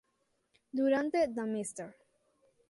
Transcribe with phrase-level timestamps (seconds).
[0.77, 1.93] Durante The Mrs.